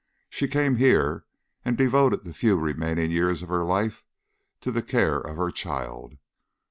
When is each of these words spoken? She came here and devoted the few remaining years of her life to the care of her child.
She 0.31 0.47
came 0.47 0.77
here 0.77 1.25
and 1.63 1.77
devoted 1.77 2.23
the 2.23 2.33
few 2.33 2.57
remaining 2.59 3.11
years 3.11 3.43
of 3.43 3.49
her 3.49 3.63
life 3.63 4.03
to 4.61 4.71
the 4.71 4.81
care 4.81 5.19
of 5.19 5.37
her 5.37 5.51
child. 5.51 6.15